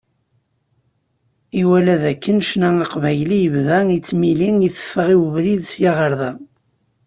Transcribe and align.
Iwala 1.61 1.95
d 2.01 2.03
akken 2.11 2.37
ccna 2.45 2.69
aqbayli 2.85 3.37
yebda 3.43 3.79
yettmili 3.93 4.49
iteffeɣ 4.67 5.07
i 5.15 5.17
ubrid, 5.25 5.63
sya 5.71 5.91
ɣer 5.97 6.11
da. 6.19 6.31